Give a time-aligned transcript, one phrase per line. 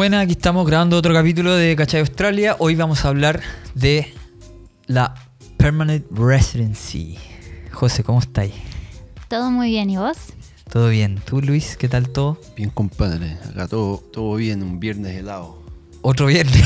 [0.00, 2.56] buena, aquí estamos grabando otro capítulo de Cachay Australia.
[2.58, 3.42] Hoy vamos a hablar
[3.74, 4.10] de
[4.86, 5.14] la
[5.58, 7.18] Permanent Residency.
[7.70, 8.54] José, ¿cómo estáis?
[9.28, 10.16] Todo muy bien, ¿y vos?
[10.72, 11.20] Todo bien.
[11.26, 12.40] ¿Tú, Luis, qué tal todo?
[12.56, 13.36] Bien, compadre.
[13.50, 15.62] Acá todo, todo bien, un viernes helado.
[16.00, 16.64] Otro viernes.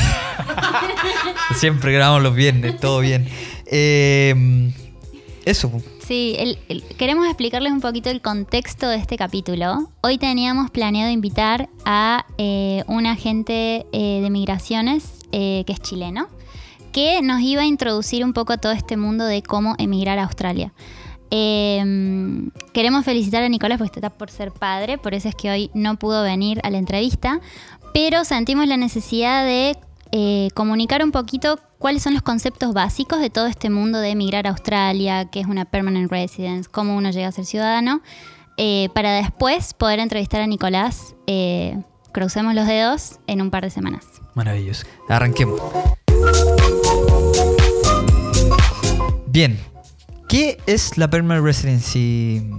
[1.57, 3.27] Siempre grabamos los viernes, todo bien.
[3.65, 4.71] Eh,
[5.43, 5.73] eso.
[6.07, 9.89] Sí, el- queremos explicarles un poquito el contexto de este capítulo.
[10.01, 16.27] Hoy teníamos planeado invitar a eh, un agente eh, de migraciones eh, que es chileno,
[16.91, 20.73] que nos iba a introducir un poco todo este mundo de cómo emigrar a Australia.
[21.31, 21.83] Eh,
[22.71, 25.97] queremos felicitar a Nicolás porque está por ser padre, por eso es que hoy no
[25.97, 27.41] pudo venir a la entrevista,
[27.95, 29.75] pero sentimos la necesidad de
[30.53, 34.49] comunicar un poquito cuáles son los conceptos básicos de todo este mundo de emigrar a
[34.49, 38.01] Australia, qué es una permanent residence, cómo uno llega a ser ciudadano,
[38.57, 41.77] eh, para después poder entrevistar a Nicolás, eh,
[42.11, 44.03] crucemos los dedos, en un par de semanas.
[44.33, 44.87] Maravilloso.
[45.09, 45.61] Arranquemos.
[49.27, 49.59] Bien.
[50.27, 52.49] ¿Qué es la Permanent Residency?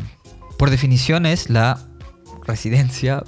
[0.56, 1.80] Por definición es la
[2.46, 3.24] residencia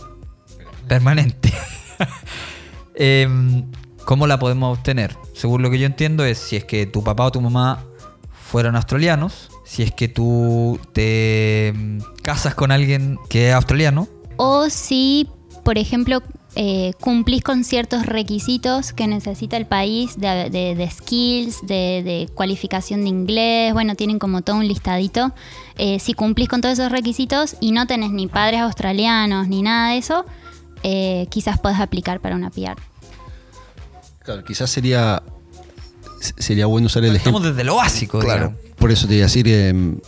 [0.87, 1.53] permanente.
[3.01, 3.65] Em,
[4.09, 5.19] ¿Cómo la podemos obtener?
[5.35, 7.85] Según lo que yo entiendo es si es que tu papá o tu mamá
[8.33, 14.71] fueron australianos, si es que tú te em, casas con alguien que es australiano, O
[14.71, 15.29] si,
[15.63, 16.23] por ejemplo,
[16.57, 23.75] eh, cumplís con ciertos requisitos que necesita el país de, skills, de, cualificación de inglés,
[23.75, 25.35] bueno, tienen como todo un listadito.
[25.77, 29.91] Eh, si cumplís con todos esos requisitos y no tenés ni padres australianos ni nada
[29.91, 30.25] de eso,
[30.83, 32.88] eh, quizás podés aplicar para una PR.
[34.29, 35.23] Claro, quizás sería
[36.37, 37.51] sería bueno usar el estamos ejemplo.
[37.57, 38.77] desde lo básico, Claro, digamos.
[38.77, 39.49] por eso te iba a decir.
[39.49, 39.99] em,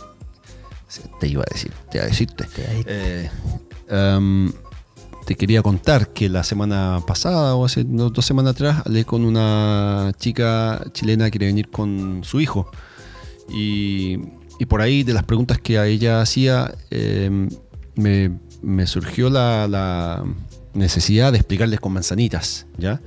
[1.19, 2.45] te iba a decir, te iba a decirte.
[2.85, 3.31] Eh,
[3.89, 4.51] em,
[5.25, 10.11] te quería contar que la semana pasada o hace dos semanas atrás hablé con una
[10.19, 12.69] chica chilena que quiere venir con su hijo.
[13.49, 14.19] Y,
[14.59, 17.49] y por ahí de las preguntas que a ella hacía, em,
[17.95, 20.23] me, me surgió la, la
[20.73, 23.01] necesidad de explicarles con manzanitas, ¿ya?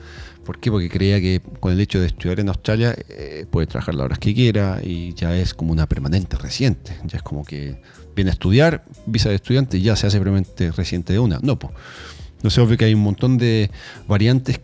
[0.45, 0.71] ¿Por qué?
[0.71, 4.19] Porque creía que con el hecho de estudiar en Australia eh, puede trabajar las horas
[4.19, 6.97] que quiera y ya es como una permanente residente.
[7.05, 7.81] Ya es como que
[8.15, 11.39] viene a estudiar, visa de estudiante y ya se hace permanente residente de una.
[11.43, 11.73] No, pues.
[12.37, 13.71] Entonces, obvio que hay un montón de
[14.07, 14.61] variantes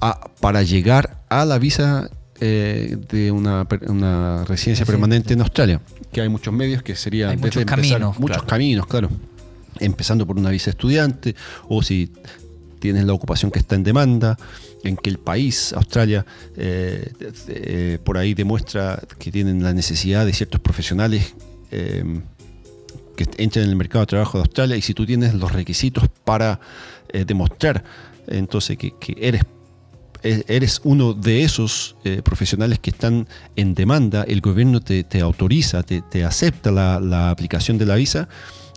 [0.00, 2.08] a- para llegar a la visa
[2.40, 5.80] eh, de una, una residencia Sí, permanente en Australia.
[6.12, 8.46] Que hay muchos medios que sería Hay muchos caminos, muchos claro.
[8.46, 9.10] caminos, claro.
[9.80, 11.34] Empezando por una visa estudiante
[11.68, 12.12] o si
[12.78, 14.36] tienes la ocupación que está en demanda,
[14.84, 16.24] en que el país, Australia,
[16.56, 17.12] eh,
[17.48, 21.34] eh, por ahí demuestra que tienen la necesidad de ciertos profesionales
[21.70, 22.04] eh,
[23.16, 26.04] que entren en el mercado de trabajo de Australia y si tú tienes los requisitos
[26.24, 26.60] para
[27.26, 27.82] demostrar
[28.26, 29.42] entonces que, eres
[30.22, 36.02] eres uno de esos profesionales que están en demanda, el gobierno te, te autoriza, te,
[36.02, 38.28] te acepta la, la aplicación de la visa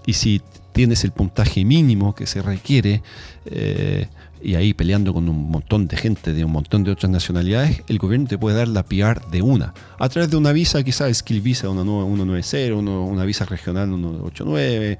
[0.06, 3.02] y si tienes el puntaje mínimo que se requiere
[3.46, 4.08] eh,
[4.42, 7.98] y ahí peleando con un montón de gente de un montón de otras nacionalidades, el
[7.98, 9.74] gobierno te puede dar la PR de una.
[9.98, 13.90] A través de una visa, quizás Skill Visa una nue- 190, uno- una visa regional
[13.90, 14.98] 189,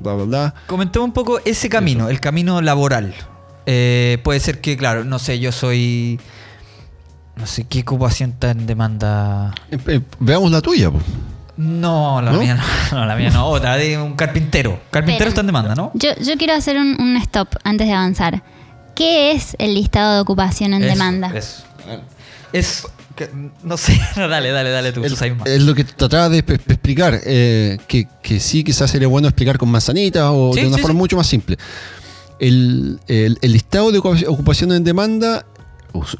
[0.00, 0.54] bla, bla, bla.
[0.66, 3.14] Comentemos un poco ese camino, el camino laboral.
[3.66, 6.18] Eh, puede ser que, claro, no sé, yo soy.
[7.36, 9.54] No sé qué ocupación está en demanda.
[9.70, 10.90] Eh, eh, veamos la tuya.
[10.90, 10.98] po.
[11.56, 12.38] No, la ¿No?
[12.40, 12.62] mía no.
[12.98, 13.46] No, la mía no.
[13.48, 14.80] Otra de un carpintero.
[14.90, 15.28] Carpintero Espera.
[15.28, 15.90] está en demanda, ¿no?
[15.94, 18.42] Yo, yo quiero hacer un, un stop antes de avanzar.
[18.94, 21.30] ¿Qué es el listado de ocupación en Eso, demanda?
[21.34, 21.62] eso.
[22.52, 22.84] Es.
[23.16, 23.30] que-
[23.62, 25.04] no sé, no, dale, dale, dale tú.
[25.04, 25.46] Es, sabes más.
[25.48, 29.70] es lo que trataba de explicar, eh, que, que sí quizás sería bueno explicar con
[29.70, 30.98] manzanita o Sí, de una sí, forma sí.
[30.98, 31.56] mucho más simple.
[32.38, 35.44] El, el- el listado de ocupa- ocupaciones en demanda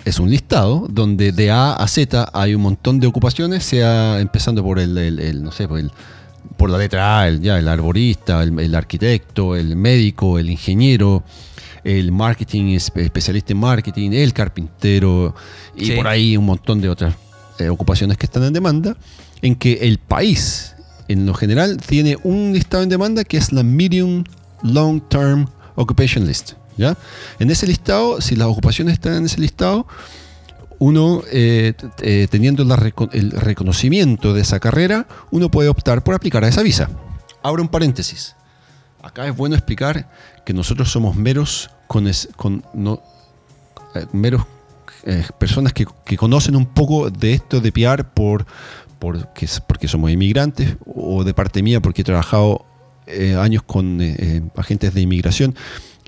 [0.04, 4.62] es un listado donde de A a Z hay un montón de ocupaciones, sea empezando
[4.62, 5.90] por el, el- el, no sé, por, el-
[6.56, 11.22] por la letra A, el, ya, el arborista, el, arquitecto, el médico, el ingeniero,
[11.84, 15.34] el marketing, espe- especialista en marketing, el carpintero
[15.76, 15.92] y Sí.
[15.92, 17.14] por ahí un montón de otras
[17.58, 18.96] eh, ocupaciones que están en demanda,
[19.40, 20.74] en que el país
[21.08, 24.24] en lo general tiene un listado en demanda que es la Medium
[24.62, 26.52] Long Term Occupation List.
[26.76, 26.96] ¿Ya?
[27.38, 29.86] En ese listado, si las ocupaciones están en ese listado,
[30.82, 36.48] uno, eh, eh, teniendo el reconocimiento de esa carrera, uno puede optar por aplicar a
[36.48, 36.90] esa visa.
[37.40, 38.34] Abro un paréntesis.
[39.00, 40.10] Acá es bueno explicar
[40.44, 42.16] que nosotros somos meros con, eh,
[44.10, 44.42] meros
[45.38, 48.44] personas que, que conocen un poco de esto de PR por,
[48.98, 52.66] porque, porque somos inmigrantes o de parte mía porque he trabajado
[53.38, 54.00] años con
[54.56, 55.54] agentes de inmigración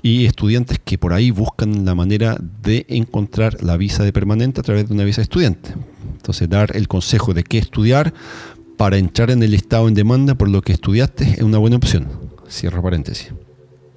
[0.05, 4.63] y estudiantes que por ahí buscan la manera de encontrar la visa de permanente a
[4.63, 5.73] través de una visa de estudiante.
[6.17, 8.13] Entonces, dar el consejo de qué estudiar
[8.77, 12.07] para entrar en el listado en demanda por lo que estudiaste es una buena opción.
[12.47, 13.33] Cierro paréntesis.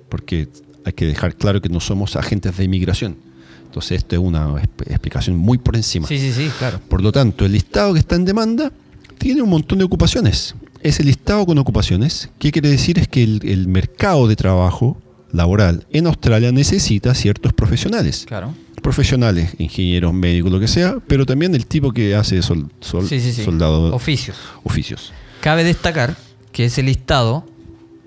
[0.08, 0.49] Porque
[0.87, 3.19] hay que dejar claro que no somos agentes de inmigración.
[3.66, 6.08] Entonces, esto es una explicación muy por encima.
[6.08, 6.81] Sí, sí, sí, claro.
[6.88, 8.72] Por lo tanto, el listado que está en demanda
[9.19, 10.54] tiene un montón de ocupaciones.
[10.82, 12.99] Ese listado con ocupaciones, ¿qué quiere decir?
[12.99, 14.96] Es que el, el mercado de trabajo
[15.32, 18.25] laboral en Australia necesita ciertos profesionales.
[18.26, 18.54] Claro.
[18.82, 23.20] Profesionales, ingenieros, médicos, lo que sea, pero también el tipo que hace sol- sol- Sí,
[23.20, 23.44] sí, sí.
[23.44, 24.36] soldado Oficios.
[24.64, 25.12] oficios.
[25.40, 26.16] Cabe destacar
[26.52, 27.44] que ese listado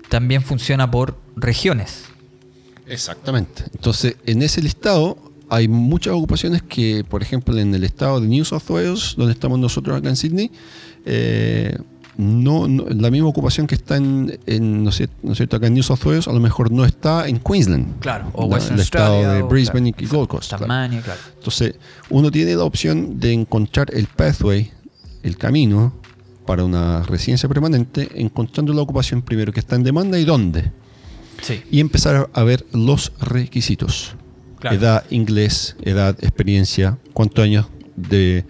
[0.08, 2.04] también funciona por regiones.
[2.86, 3.64] Exactamente.
[3.74, 5.16] Entonces, en ese listado
[5.48, 9.58] hay muchas ocupaciones que, por ejemplo, en el estado de New South Wales, donde estamos
[9.58, 10.50] nosotros acá en Sydney,
[11.04, 11.76] eh,
[12.16, 15.82] no, no- la misma ocupación que está en, en, ¿no, sé- ¿no acá en New
[15.82, 18.00] South Wales, a lo mejor no está en Queensland.
[18.00, 18.30] Claro.
[18.34, 20.48] O La- Western el estado de Brisbane claro, y Gold Coast.
[20.50, 20.60] claro.
[20.62, 21.20] Tasmania, claro.
[21.38, 21.74] Entonces,
[22.10, 24.70] uno tiene la opción de encontrar el pathway,
[25.22, 25.94] el camino
[26.46, 30.70] para una residencia permanente, encontrando la ocupación primero que está en demanda y dónde
[31.40, 31.62] Sí.
[31.70, 34.14] y empezar a ver los requisitos.
[34.60, 34.76] Claro.
[34.76, 37.66] Edad, inglés, edad, experiencia, cuántos años
[37.96, 38.44] de,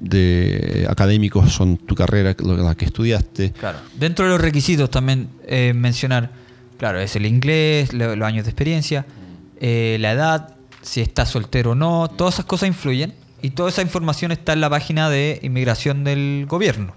[0.00, 3.52] de académicos son tu carrera, la que estudiaste.
[3.52, 3.78] Claro.
[3.96, 6.30] Dentro de los requisitos también eh, mencionar,
[6.78, 9.04] claro, es el inglés, lo- los años de experiencia,
[9.60, 13.12] eh, la edad, si estás soltero o no, todas esas cosas influyen
[13.42, 16.94] y toda esa información está en la página de inmigración del gobierno.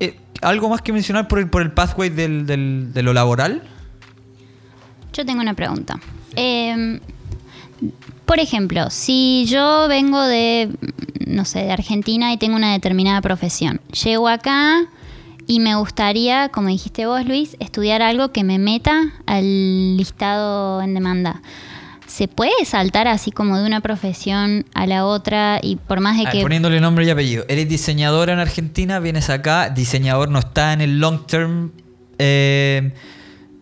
[0.00, 3.62] Eh, ¿Algo más que mencionar por el, por el pathway del, del- de lo laboral?
[5.12, 6.00] Yo tengo una pregunta.
[6.34, 7.00] Eh,
[8.24, 10.70] por ejemplo, si yo vengo de,
[11.30, 14.86] no sé, de Argentina y tengo una determinada profesión, llego acá
[15.46, 20.94] y me gustaría, como dijiste vos, Luis, estudiar algo que me meta al listado en
[20.94, 21.42] demanda.
[22.06, 26.26] ¿Se puede saltar así como de una profesión a la otra y por más de
[26.26, 26.42] A que...
[26.42, 27.44] poniéndole nombre y apellido.
[27.48, 31.72] Eres diseñadora en Argentina, vienes acá, diseñador no está en el long term
[32.18, 32.92] eh,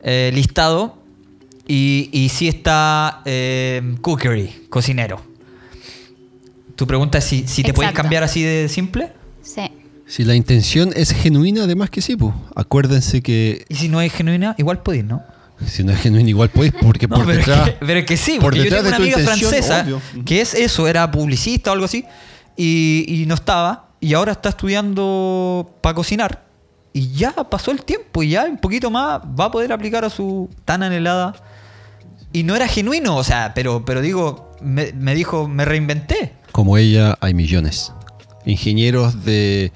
[0.02, 0.98] eh, listado
[1.66, 5.27] y, y sí está eh, cookery, cocinero.
[6.78, 9.62] Tu pregunta es si, si te puedes cambiar así de simple Sí.
[10.06, 12.32] Si la intención es genuina, además que sí, pues.
[12.54, 15.22] Acuérdense que y si no es genuina, igual podéis, ¿no?
[15.66, 17.66] si no es genuina, igual podéis, porque No, por pero, detrás.
[17.68, 19.82] es que, pero es que sí, por porque yo tengo una de amiga intención, francesa
[19.82, 20.00] obvio.
[20.24, 22.04] que es eso, era publicista o algo así,
[22.56, 26.44] y, y no estaba, y ahora está estudiando para cocinar,
[26.92, 30.10] y ya pasó el tiempo, y ya un poquito más va a poder aplicar a
[30.10, 31.34] su tan anhelada.
[32.32, 36.37] Y no era genuino, o sea, pero, pero digo, me, me dijo, me reinventé.
[36.58, 37.92] Como ella, hay millones.
[38.44, 39.70] Ingenieros de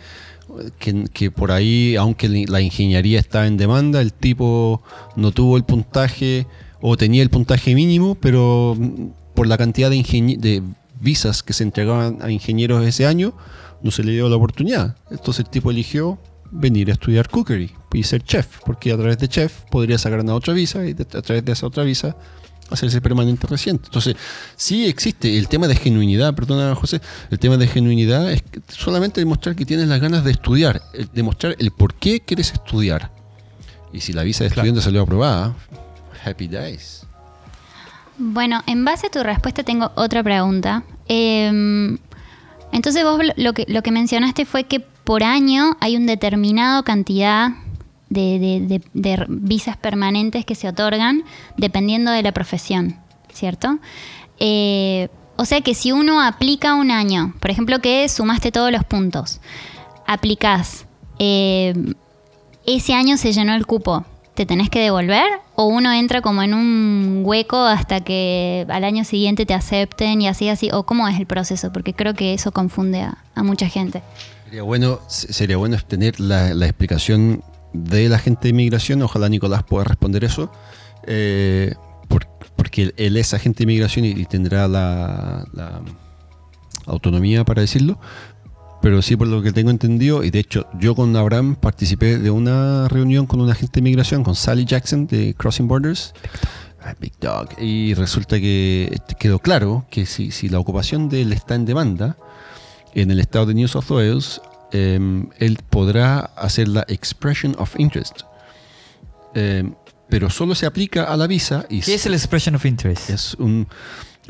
[0.80, 4.82] que, que por ahí, aunque la ingeniería está en demanda, el tipo
[5.14, 6.48] no tuvo el puntaje
[6.80, 8.76] o tenía el puntaje mínimo, pero
[9.32, 10.02] por la cantidad de,
[10.40, 10.60] de
[10.98, 13.32] visas que se entregaban a ingenieros ese año,
[13.80, 14.96] no se le dio la oportunidad.
[15.12, 16.18] Entonces el tipo eligió
[16.50, 20.34] venir a estudiar cookery y ser chef, porque a través de chef podría sacar una
[20.34, 22.16] otra visa y a través de esa otra visa
[22.72, 23.84] hacerse permanente reciente.
[23.86, 24.16] Entonces,
[24.56, 29.20] sí existe el tema de genuinidad, perdona José, el tema de genuinidad es que solamente
[29.20, 33.10] demostrar que tienes las ganas de estudiar, el- demostrar el por qué quieres estudiar.
[33.92, 34.62] Y si la visa de Claro.
[34.68, 35.54] estudiante salió aprobada,
[36.24, 37.04] happy days.
[38.18, 40.84] Bueno, en base a tu respuesta tengo otra pregunta.
[41.08, 41.96] Eh,
[42.72, 46.82] entonces vos lo- lo que, lo que mencionaste fue que por año hay una determinada
[46.84, 47.50] cantidad
[48.12, 48.80] de,
[49.28, 51.24] visas permanentes que se otorgan
[51.56, 52.96] dependiendo de la profesión,
[53.32, 53.78] ¿cierto?
[54.38, 58.84] Eh, o sea que si uno aplica un año, por ejemplo que sumaste todos los
[58.84, 59.40] puntos,
[60.06, 60.86] aplicás,
[61.18, 61.74] eh,
[62.66, 64.04] ese año se llenó el cupo,
[64.34, 65.24] ¿te tenés que devolver?
[65.54, 70.28] ¿O uno entra como en un hueco hasta que al año siguiente te acepten y
[70.28, 70.70] así, así?
[70.72, 71.72] ¿O cómo es el proceso?
[71.72, 74.02] Porque creo que eso confunde a, mucha gente.
[74.44, 77.42] Sería bueno, se- sería bueno tener la explicación
[77.72, 79.02] de la gente de inmigración.
[79.02, 80.50] Ojalá Nicolás pueda responder eso.
[81.06, 81.74] eh,
[82.08, 85.80] por- porque él, es agente de inmigración y, tendrá la, la
[86.86, 87.98] autonomía para decirlo.
[88.80, 92.30] Pero sí, por lo que tengo entendido, y de hecho yo con Abraham participé de
[92.30, 96.14] una reunión con un agente de inmigración, con Sally Jackson de Crossing Borders.
[96.84, 97.48] Ah, Big Dog.
[97.60, 101.64] Y resulta que este, quedó claro que si, si la ocupación de él está en
[101.64, 102.16] demanda,
[102.94, 104.40] en el estado de New South Wales,
[104.72, 108.22] em, él podrá hacer la expression of interest.
[109.34, 109.74] Em,
[110.08, 113.08] pero solo se aplica a la visa y ¿Qué es el expression of interest?
[113.10, 113.66] es un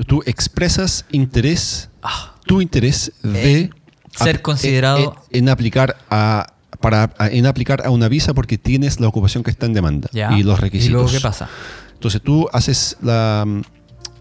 [0.07, 2.35] tú expresas interés Ah.
[2.47, 3.75] tu interés de En
[4.17, 6.47] ser ap- considerado- en, en aplicar a
[6.81, 10.09] para a- en aplicar a una visa porque tienes la ocupación que está en demanda
[10.13, 10.33] Ya.
[10.33, 11.49] y los requisitos ¿Y luego qué pasa?
[11.95, 13.45] Entonces tú haces la...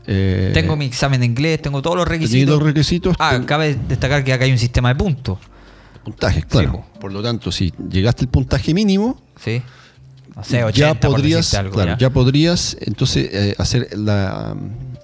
[0.07, 2.49] eh, Tengo mi examen de inglés, tengo todos los requisitos.
[2.55, 5.37] los requisitos, Ah, cabe destacar que acá hay un sistema de puntos.
[6.03, 6.71] Puntajes, claro.
[6.71, 6.99] po.
[6.99, 9.61] Por lo tanto, si llegaste al puntaje mínimo, ¿Sí?
[10.35, 11.97] No sé, 80 ya podrías, algo, claro, ¿ya?
[11.97, 14.55] ya podrías entonces eh, hacer la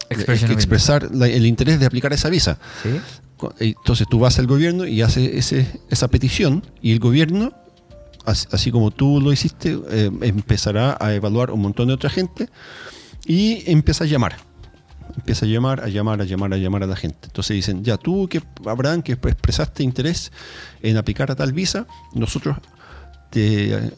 [0.09, 2.57] eh, expresar la- el interés de aplicar esa visa.
[2.81, 2.89] ¿Sí?
[3.35, 7.51] Co- Entonces tú vas al gobierno y haces ese, esa petición y el gobierno,
[8.25, 12.47] as- así como tú lo hiciste, eh, empezará a evaluar un montón de otra gente
[13.25, 14.37] y empieza a llamar.
[15.17, 17.19] Empieza a llamar, a llamar, a llamar, a llamar a la gente.
[17.27, 20.31] Entonces dicen, ya tú que Abraham, que expresaste interés
[20.81, 22.57] en aplicar a tal visa, nosotros
[23.31, 23.91] te eh,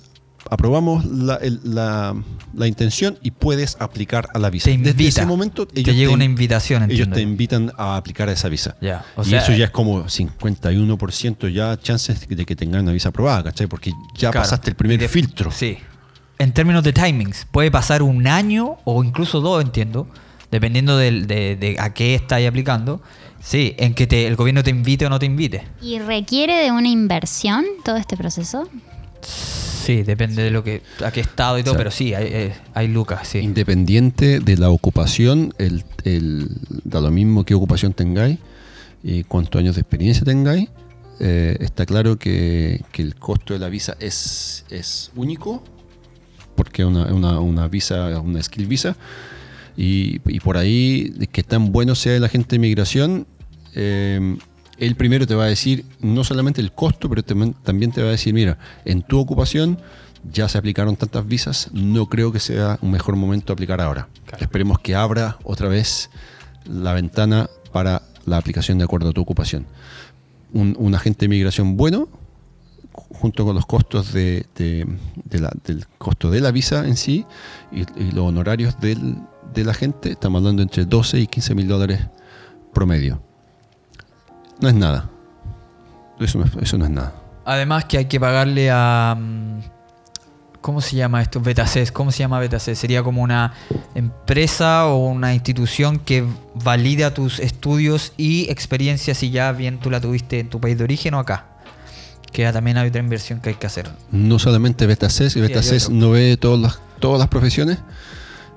[0.49, 2.15] aprobamos la, el- la-
[2.55, 4.65] la intención y puedes aplicar a la visa.
[4.65, 5.09] Te Desde invita.
[5.21, 7.15] ese momento Te llega una invitación, ellos entiendo.
[7.17, 8.75] te invitan a aplicar a esa visa.
[8.81, 12.91] Ya, o y sea, eso ya es como 51% ya chances de que tengan una
[12.91, 13.67] visa aprobada, ¿cachai?
[13.67, 14.41] Porque ya Claro.
[14.45, 15.51] pasaste el primer de- filtro.
[15.51, 15.77] Sí.
[16.37, 20.07] En términos de timings, puede pasar un año o incluso dos, entiendo,
[20.51, 23.01] dependiendo del- de, de a qué estáis aplicando.
[23.41, 25.63] Sí, en que te- el gobierno te invite o no te invite.
[25.81, 28.67] ¿Y requiere de una inversión todo este proceso?
[29.21, 32.25] Sí, depende de lo que a qué estado y todo, O sea, pero sí, hay,
[32.27, 33.39] eh, hay lucas, sí.
[33.39, 36.49] Independiente de la ocupación, el, el-
[36.83, 38.37] da lo mismo qué ocupación tengáis
[39.03, 40.67] y cuántos años de experiencia tengáis,
[41.21, 45.63] eh, está claro que, que el costo de la visa es, es único,
[46.55, 48.95] porque es una, una, una visa, una skill visa,
[49.79, 53.25] y, y por ahí, que tan bueno sea el agente de migración,
[53.75, 54.37] eh,
[54.77, 58.09] él primero te va a decir no solamente el costo, pero también- también te va
[58.09, 59.77] a decir, mira, en tu ocupación
[60.33, 64.09] ya se aplicaron tantas visas, no creo que sea un mejor momento aplicar ahora.
[64.25, 64.43] Claro.
[64.43, 66.09] Esperemos que abra otra vez
[66.65, 69.65] la ventana para la aplicación de acuerdo a tu ocupación.
[70.51, 72.09] Un, un agente de migración bueno,
[72.91, 74.85] junto con los costos de, de-
[75.23, 77.25] de la- del costo de la visa en sí
[77.71, 79.15] y, y los honorarios del,
[79.53, 82.01] de la gente, estamos hablando entre 12 y 15 mil dólares
[82.73, 83.21] promedio.
[84.61, 85.09] No es nada.
[86.19, 87.13] Eso no es, eso no es nada.
[87.45, 89.15] Además que hay que pagarle a...
[89.17, 89.59] mm,
[90.61, 91.39] ¿Cómo se llama esto?
[91.39, 91.91] Betaces.
[91.93, 92.77] ¿Cómo se llama Betaces?
[92.77, 93.53] Sería como una
[93.95, 100.01] empresa o una institución que valida tus estudios y experiencias si ya bien tú la
[100.01, 101.45] tuviste en tu país de origen o acá.
[102.33, 103.89] Que también hay otra inversión que hay que hacer.
[104.11, 105.95] No solamente Betaces, hay Betaces otro.
[105.95, 107.79] no ve todas las, todas las profesiones.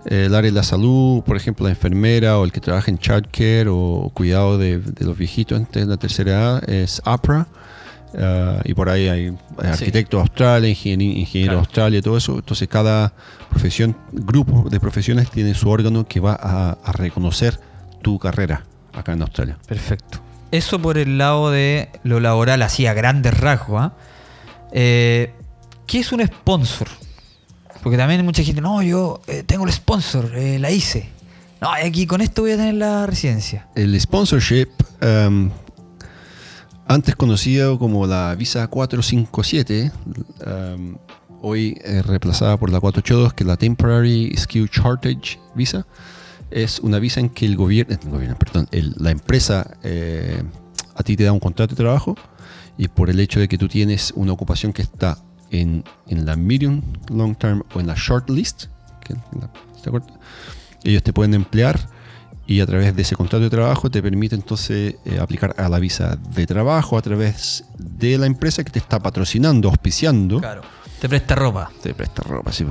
[0.06, 2.99] Eh, el área de la salud, por ejemplo, la enfermera o el que trabaja en
[2.99, 7.47] childcare o cuidado de, de los viejitos antes de la tercera edad es APRA.
[8.18, 11.59] Ah, y por ahí hay, arquitectos australes, ingeniero, ingeniero Claro.
[11.61, 12.35] australia y todo eso.
[12.37, 13.14] Entonces cada
[13.49, 17.59] profesión, grupo de profesiones tiene su órgano que va a, a reconocer
[18.02, 19.56] tu carrera acá en Australia.
[19.66, 20.18] Perfecto.
[20.50, 23.80] Eso por el lado de lo laboral, así a grandes rasgos.
[23.80, 23.92] ¿ah?
[24.73, 25.32] Eh,
[25.87, 26.88] ¿Qué es un sponsor?
[27.83, 31.09] Porque también mucha gente, no, yo eh, tengo el sponsor, eh, la hice.
[31.61, 33.69] No, aquí con esto voy a tener la residencia.
[33.75, 34.69] El sponsorship,
[35.01, 35.51] um,
[36.87, 39.93] antes conocido como la Visa 457,
[40.47, 40.97] um,
[41.41, 45.87] hoy eh, reemplazada por la 482, que es la Temporary Skill Shortage Visa,
[46.51, 47.99] es una visa en que el gobierno,
[48.71, 50.43] la empresa eh,
[50.95, 52.17] a ti te da un contrato de trabajo
[52.79, 55.19] y por el hecho de que tú tienes una ocupación que está
[55.52, 58.64] en, en la medium long term o en la short list,
[60.85, 61.78] ellos te pueden emplear
[62.47, 65.78] y a través de ese contrato de trabajo te permite entonces eh, aplicar a la
[65.78, 70.38] visa de trabajo a través de la empresa que te está patrocinando, auspiciando.
[70.40, 70.62] Claro.
[71.00, 71.71] Te presta ropa.
[71.82, 72.64] Te presta ropa, sí,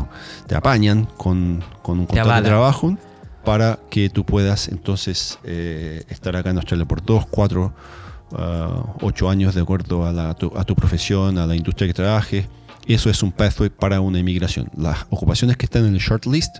[0.47, 2.97] te apañan con, con un contrato de trabajo
[3.43, 7.73] para que tú puedas entonces eh, estar acá en Australia por dos, cuatro,
[8.33, 11.87] ah, ocho años de acuerdo a, la- a tu, a tu profesión, a la industria
[11.87, 12.45] que trabajes.
[12.87, 14.69] Eso es un pathway para una inmigración.
[14.75, 16.57] Las ocupaciones que están en el shortlist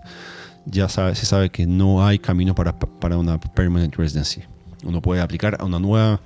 [0.66, 4.42] ya sabe, se sabe que no hay camino para, para una permanent residency.
[4.84, 6.22] Uno puede aplicar a una nueva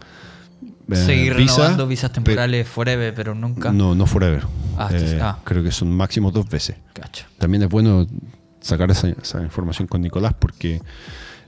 [0.91, 3.71] eh, Seguir visa, renovando visas pe- temporales forever, pero nunca.
[3.71, 4.43] No, no forever.
[4.77, 5.39] Ah, esto es- Eh, ah.
[5.43, 6.75] Creo que son máximo dos veces.
[6.93, 7.25] Cacho.
[7.39, 8.05] También es bueno
[8.61, 10.81] sacar esa, esa información con Nicolás porque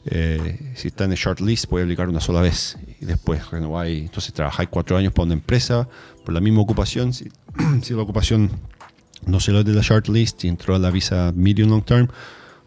[0.05, 3.87] eh, si está en el shortlist puede aplicar una sola vez y después renovar.
[3.89, 5.87] y- Entonces trabajáis cuatro años para una empresa
[6.25, 7.13] por la misma ocupación.
[7.13, 7.29] Si,
[7.81, 8.51] si la ocupación
[9.25, 12.07] no se lo de la shortlist y entró a la visa medium long term,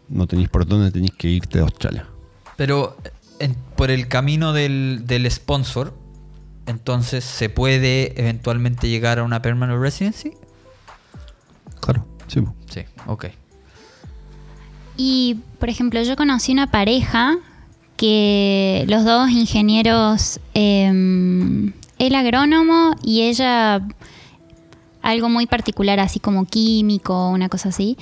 [0.09, 2.05] no tenéis por dónde, tenéis que irte a Australia.
[2.57, 2.97] Pero
[3.39, 5.93] en- por el camino del, del sponsor,
[6.67, 10.33] entonces se puede eventualmente llegar a una permanent residency.
[11.79, 12.41] Claro, sí.
[12.69, 13.25] Sí, ok.
[14.97, 17.37] Y, por ejemplo, yo conocí una pareja
[17.97, 23.81] que los dos ingenieros, eh, él agrónomo y ella
[25.01, 27.97] algo muy particular, así como químico, una cosa así.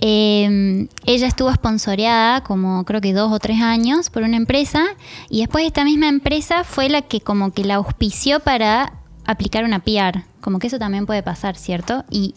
[0.00, 4.84] Eh, ella estuvo esponsoreada como creo que dos o tres años por una empresa
[5.28, 8.92] y después esta misma empresa fue la que como que la auspició para
[9.26, 10.24] aplicar una PR.
[10.40, 12.04] Como que eso también puede pasar, ¿cierto?
[12.10, 12.34] Y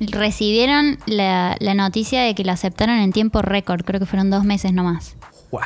[0.00, 4.44] recibieron la, la noticia de que la aceptaron en tiempo récord, creo que fueron dos
[4.44, 5.16] meses nomás.
[5.50, 5.62] ¡Wow!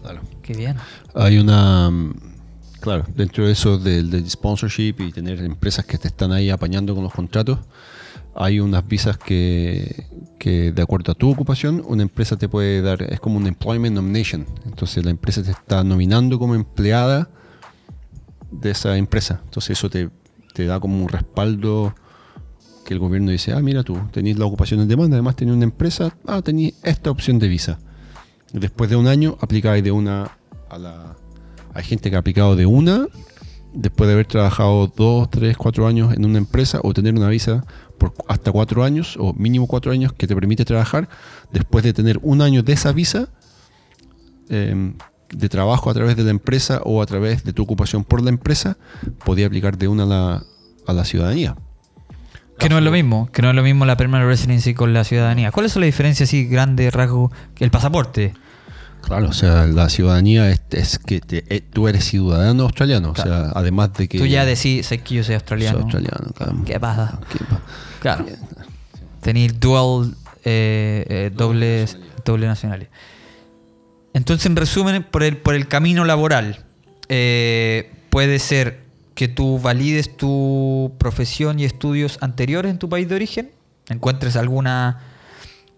[0.00, 0.20] Claro.
[0.42, 0.76] ¡Qué bien!
[1.14, 1.90] Hay una.
[2.82, 6.96] Claro, dentro de eso del, del sponsorship y tener empresas que te están ahí apañando
[6.96, 7.60] con los contratos,
[8.34, 13.00] hay unas visas que, que de acuerdo a tu ocupación, una empresa te puede dar,
[13.02, 14.46] es como un employment nomination.
[14.66, 17.30] Entonces la empresa te está nominando como empleada
[18.50, 19.40] de esa empresa.
[19.44, 20.10] Entonces eso te,
[20.52, 21.94] te da como un respaldo
[22.84, 25.64] que el gobierno dice, ah, mira tú, tenéis la ocupación en demanda, además tenéis una
[25.64, 27.78] empresa, ah, tenéis esta opción de visa.
[28.52, 30.32] Después de un año aplicáis de una
[30.68, 31.16] a la...
[31.74, 33.06] Hay gente que ha aplicado de una,
[33.72, 37.64] después de haber trabajado dos, tres, cuatro años en una empresa o tener una visa
[37.98, 41.08] por hasta cuatro años o mínimo cuatro años que te permite trabajar,
[41.52, 43.28] después de tener un año de esa visa
[44.48, 44.92] eh,
[45.30, 48.30] de trabajo a través de la empresa o a través de tu ocupación por la
[48.30, 48.76] empresa,
[49.24, 50.42] podía aplicar de una a la,
[50.86, 51.56] a la ciudadanía.
[52.58, 55.04] Que no es lo mismo, que no es lo mismo la permanent residency con la
[55.04, 55.50] ciudadanía.
[55.50, 58.34] ¿Cuál es la diferencia así grande, rasgo, que el pasaporte?
[59.02, 63.30] Claro, o sea, la ciudadanía es, es que te- eh, tú eres ciudadano australiano, Claro.
[63.30, 64.18] o sea, además de que...
[64.18, 65.76] Tú ya decís, sé que yo soy australiano.
[65.78, 66.56] Soy australiano, claro.
[66.64, 67.20] ¿Qué pasa?
[67.30, 67.60] ¿Qué pa-
[68.00, 68.26] Claro.
[69.20, 71.86] Tenéis dual, eh, eh, doble,
[72.24, 72.90] doble nacionalidad.
[74.14, 76.64] Entonces, en resumen, por el, por el camino laboral,
[77.08, 78.82] eh, puede ser
[79.14, 83.50] que tú valides tu profesión y estudios anteriores en tu país de origen,
[83.88, 85.00] encuentres alguna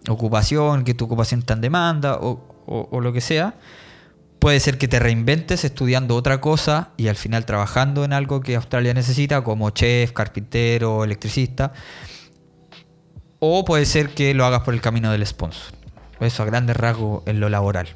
[0.07, 3.55] ocupación, que tu ocupación está en demanda o, o- lo que sea.
[4.39, 8.55] Puede ser que te reinventes estudiando otra cosa y al final trabajando en algo que
[8.55, 11.73] Australia necesita, como chef, carpintero, electricista.
[13.39, 15.73] O puede ser que lo hagas por el camino del sponsor.
[16.19, 17.87] Eso a grandes rasgos en lo laboral.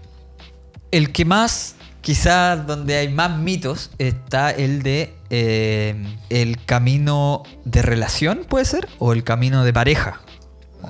[0.91, 7.82] El que más, quizás donde hay más mitos, está el de eh, el camino de
[7.84, 10.22] relación, puede ser, o el camino de pareja.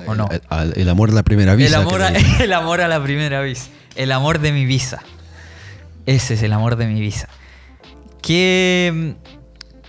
[0.07, 0.27] ¿O no?
[0.31, 1.67] El, el- el amor a la primera visa.
[1.69, 3.69] El amor, a, que le- el amor a la primera visa.
[3.95, 5.01] El amor de mi visa.
[6.05, 7.27] Ese es el amor de mi visa.
[8.21, 9.15] ¿Qué,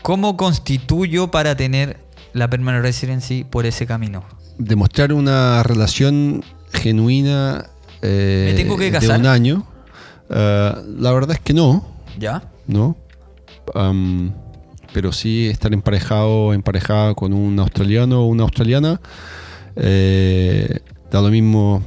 [0.03, 1.99] ¿Cómo constituyo para tener
[2.33, 4.25] la permanent residency por ese camino?
[4.59, 7.65] demostrar una relación genuina
[8.03, 9.19] eh, ¿Me tengo que de casar?
[9.19, 9.67] un año.
[10.29, 11.87] Eh, la verdad es que no,
[12.19, 12.43] ¿Ya?
[12.67, 12.95] ¿no?
[14.93, 19.01] Pero sí estar emparejado, emparejada con un australiano o una australiana.
[19.77, 20.81] Eh,
[21.11, 21.83] da lo mismo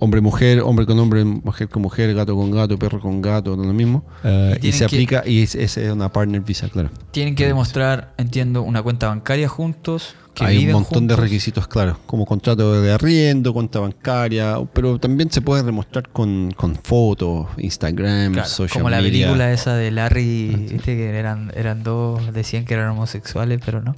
[0.00, 3.72] hombre-mujer, hombre con hombre, mujer con mujer, gato con gato, perro con gato, da lo
[3.72, 4.04] mismo.
[4.24, 6.90] Eh, Y se que- aplica, y es, es una partner visa, claro.
[7.12, 10.14] Tienen que demostrar, entiendo, una cuenta bancaria juntos.
[10.34, 11.18] Que Hay un montón de juntos.
[11.30, 16.74] requisitos, claro, como contrato de arriendo, cuenta bancaria, pero también se puede demostrar con, con
[16.74, 19.26] fotos, Instagram, Claro, social como la media.
[19.26, 23.94] película esa de Larry, viste que eran, eran dos, decían que eran homosexuales, pero no.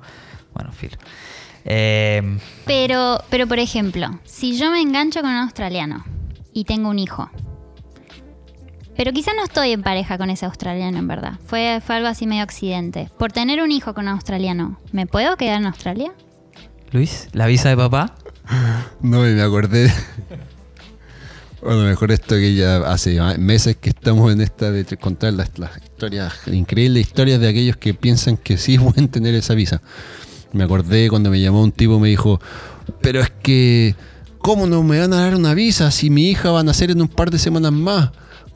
[0.53, 0.99] Bueno, filo.
[1.69, 2.23] Eh,
[2.65, 6.05] Pero, pero por ejemplo, si yo me engancho con un australiano
[6.53, 7.29] y tengo un hijo,
[8.97, 12.27] pero quizás no estoy en pareja con ese australiano en verdad, fue, fue algo así
[12.27, 13.11] medio accidente.
[13.19, 16.13] Por tener un hijo con un australiano, ¿me puedo quedar en Australia?
[16.93, 18.15] Luis, la visa de papá.
[19.03, 19.93] No me acordé.
[21.61, 25.77] Bueno, mejor esto que ya hace meses que estamos en esta de contar las, las
[25.83, 29.83] historias, increíbles historias de aquellos que piensan que sí pueden tener esa visa.
[30.57, 32.41] Me acordé cuando me llamó un tipo y me dijo,
[33.01, 33.95] pero es que,
[34.39, 37.03] ¿cómo no me van a dar una visa si mi hija va a nacer en
[37.03, 38.11] un par de semanas más?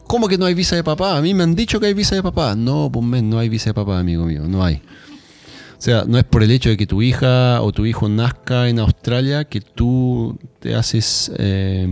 [0.07, 1.17] ¿Cómo que no hay visa de papá?
[1.17, 2.57] A mí me han dicho que hay visa de papá.
[2.57, 4.77] No, pues no hay visa de papá, amigo mío, no hay.
[4.77, 8.69] O sea, no es por el hecho de que tu hija o tu hijo nazca
[8.69, 11.89] en Australia que tú te haces eh,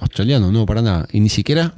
[0.00, 1.08] australiano, no, para nada.
[1.10, 1.74] Y ni siquiera,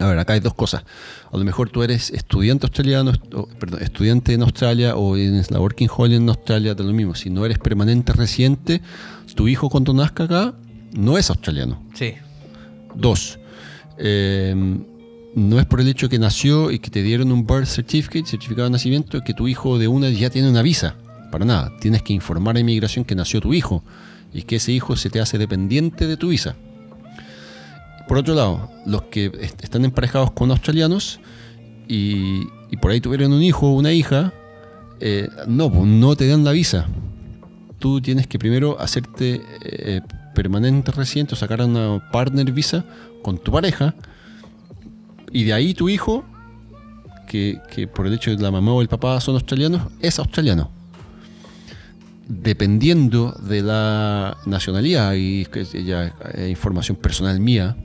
[0.00, 0.84] a ver, acá hay dos cosas.
[1.30, 5.60] A lo mejor tú eres estudiante australiano, o, perdón, estudiante en Australia o tienes la
[5.60, 7.14] working holiday en Australia, da lo mismo.
[7.14, 8.82] Si no eres permanente residente,
[9.34, 10.54] tu hijo cuando nazca acá
[10.92, 11.82] no es australiano.
[11.94, 12.14] Sí.
[12.94, 13.38] Dos,
[13.98, 14.54] eh,
[15.34, 18.64] no es por el hecho que nació y que te dieron un birth certificate, certificado
[18.64, 20.96] de nacimiento, que tu hijo de una ya tiene una visa.
[21.30, 21.72] Para nada.
[21.80, 23.82] Tienes que informar a inmigración que nació tu hijo
[24.32, 26.56] y que ese hijo se te hace dependiente de tu visa.
[28.08, 31.20] Por otro lado, los que est- están emparejados con australianos
[31.88, 32.46] y,
[32.80, 34.32] por ahí tuvieron un hijo o una hija,
[35.00, 36.86] eh, no, pues no te dan la visa.
[37.78, 40.00] Tú tienes que primero hacerte eh,
[40.34, 42.84] permanente residente o sacar una partner visa
[43.22, 43.94] con tu pareja
[45.32, 46.24] y de ahí tu hijo,
[47.28, 47.58] que,
[47.94, 50.70] por el hecho de la mamá o el papá son australianos, es australiano.
[52.28, 55.46] dependiendo de la nacionalidad, y
[55.84, 56.14] ya
[56.48, 57.76] información personal mía,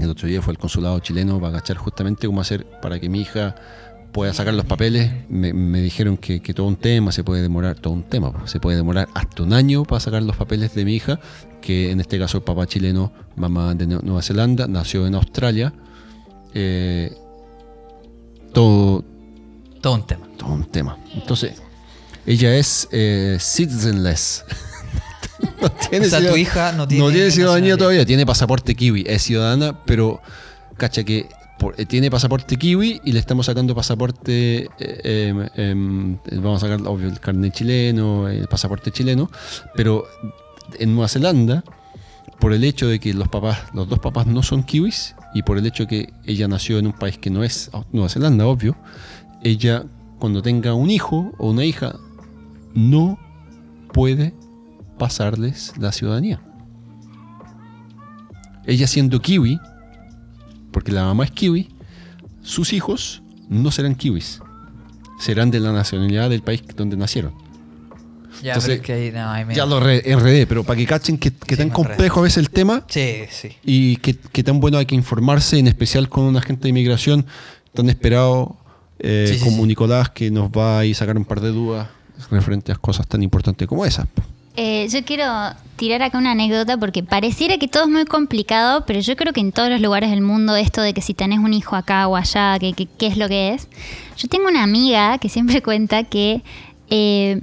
[0.00, 3.20] el otro día fue al consulado chileno para agachar justamente cómo hacer para que mi
[3.20, 3.54] hija
[4.12, 5.10] pueda sacar los papeles.
[5.28, 8.60] Me, me dijeron que, que todo un tema se puede demorar, todo un tema, se
[8.60, 11.18] puede demorar hasta un año para sacar los papeles de mi hija,
[11.60, 15.72] que en este caso el papá chileno, mamá de Nue- Nueva Zelanda, nació en Australia.
[16.54, 17.14] Eh,
[18.52, 19.04] todo,
[19.80, 20.28] Todo un tema.
[20.36, 20.98] todo un tema.
[21.14, 21.54] Entonces,
[22.26, 24.44] ella es eh, citizenless.
[25.60, 29.78] no tiene O sea, tu hija no tiene ciudadanía todavía, tiene pasaporte kiwi, es ciudadana,
[29.84, 30.20] pero
[30.76, 31.28] cacha que
[31.58, 36.68] por- eh, tiene pasaporte kiwi y le estamos sacando pasaporte, eh, em, em, vamos a
[36.68, 39.30] sacar obvio el carnet chileno, el pasaporte chileno,
[39.76, 40.04] pero
[40.78, 41.62] en Nueva Zelanda,
[42.40, 45.58] por el hecho de que los papás, los dos papás no son kiwis y por
[45.58, 48.76] el hecho que ella nació en un país que no es Nueva Zelanda, obvio,
[49.44, 49.84] ella
[50.18, 51.94] cuando tenga un hijo o una hija
[52.74, 53.18] no
[53.92, 54.32] puede
[54.98, 56.40] pasarles la ciudadanía.
[58.66, 59.60] Ella siendo kiwi,
[60.70, 61.68] porque la mamá es kiwi,
[62.42, 64.40] sus hijos no serán kiwis.
[65.18, 67.32] Serán de la nacionalidad del país donde nacieron.
[68.42, 70.76] Ya, Entonces, pero es que ahí, no, ahí me- Ya lo re- enredé, pero para
[70.76, 73.50] que cachen que, que Sí, tan complejo a veces el tema Sí, sí.
[73.62, 77.26] y que, que tan bueno hay que informarse, en especial con un agente de inmigración
[77.74, 78.56] tan esperado
[78.98, 79.64] eh, como.
[79.66, 81.88] Nicolás, que nos va a sacar un par de dudas
[82.30, 84.06] referente a cosas tan importantes como esas.
[84.56, 85.24] Eh, yo quiero
[85.76, 89.40] tirar acá una anécdota porque pareciera que todo es muy complicado, pero yo creo que
[89.40, 92.16] en todos los lugares del mundo esto de que si tenés un hijo acá o
[92.16, 93.68] allá, que, que- qué es lo que es.
[94.18, 96.42] Yo tengo una amiga que siempre cuenta que
[96.90, 97.40] eh,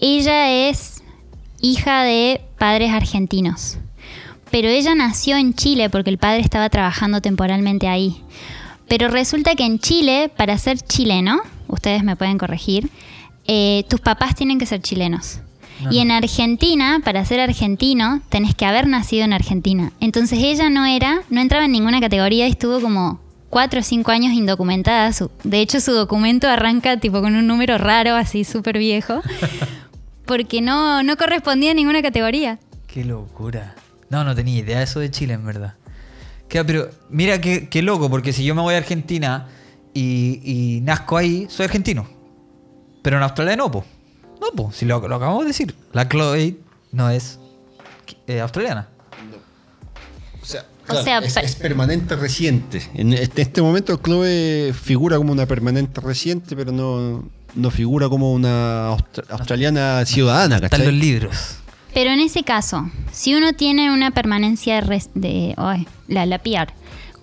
[0.00, 1.02] ella es
[1.60, 3.78] hija de padres argentinos,
[4.50, 8.22] pero ella nació en Chile porque el padre estaba trabajando temporalmente ahí.
[8.88, 12.90] Pero resulta que en Chile, para ser chileno, ustedes me pueden corregir,
[13.46, 15.38] eh, tus papás tienen que ser chilenos.
[15.82, 19.92] No, y en Argentina, para ser argentino, tenés que haber nacido en Argentina.
[20.00, 24.10] Entonces ella no era, no entraba en ninguna categoría y estuvo como cuatro o cinco
[24.10, 25.12] años indocumentada.
[25.12, 29.20] Su- de hecho, su documento arranca tipo con un número raro, así súper viejo,
[30.26, 32.58] porque no, no correspondía a ninguna categoría.
[32.86, 33.74] Qué locura.
[34.08, 35.74] No, no tenía idea de eso de Chile, en verdad.
[36.48, 39.46] Claro, pero mira qué, qué loco, porque si yo me voy a Argentina
[39.94, 42.08] y, y nazco ahí, soy argentino.
[43.02, 43.84] Pero en Australia no, po.
[44.40, 44.72] No, po.
[44.72, 45.74] Si lo, lo acabamos de decir.
[45.92, 46.56] La Chloe
[46.92, 47.38] no es
[48.26, 48.88] eh, australiana.
[50.42, 52.82] O sea, O sea, es, per- es permanente reciente.
[52.94, 57.24] En este, este momento Chloe figura como una permanente reciente, pero no,
[57.54, 60.86] no figura como una austra- australiana ciudadana, Están ¿cachai?
[60.86, 61.56] los libros.
[61.92, 65.54] Pero en ese caso, si uno tiene una permanencia de,
[66.08, 66.72] la, la PR,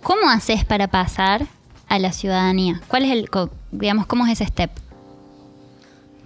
[0.04, 1.48] ¿cómo haces para pasar
[1.88, 2.82] a la ciudadanía?
[2.88, 3.30] ¿Cuál es el,
[3.72, 4.72] digamos, cómo es ese step?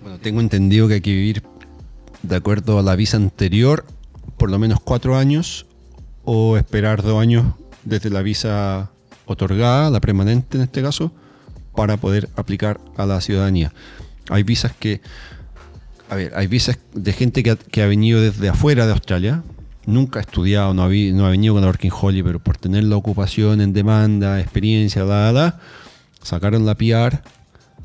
[0.01, 1.43] Bueno, tengo entendido que hay que vivir
[2.23, 3.85] de acuerdo a la visa anterior
[4.37, 5.67] por lo menos cuatro años
[6.23, 7.45] o esperar dos años
[7.83, 8.89] desde la visa
[9.25, 11.11] otorgada, la permanente en este caso,
[11.75, 13.71] para poder aplicar a la ciudadanía.
[14.29, 15.01] Hay visas que,
[16.09, 19.43] a ver, hay visas de gente que ha, que ha venido desde afuera de Australia,
[19.85, 23.61] nunca ha estudiado, no ha, venido con la Working Holiday, pero por tener la ocupación
[23.61, 25.59] en demanda, experiencia, la, la,
[26.23, 27.21] sacaron la PR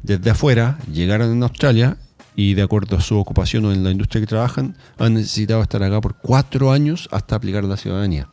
[0.03, 1.99] desde afuera, llegaron en Australia
[2.37, 5.83] y de acuerdo a su ocupación o en la industria que trabajan, han necesitado estar
[5.83, 8.29] acá por cuatro años hasta aplicar la ciudadanía.